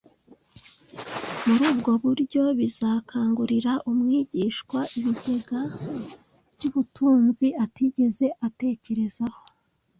[1.45, 5.59] muri ubwo buryo bizakingurira umwigishwa ibigega
[6.53, 9.39] by’ubutunzi atigeze atekerezaho